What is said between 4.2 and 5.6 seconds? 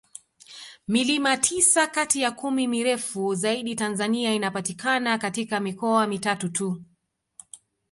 inapatikana katika